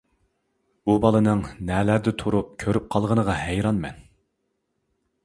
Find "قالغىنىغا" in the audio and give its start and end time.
2.97-3.37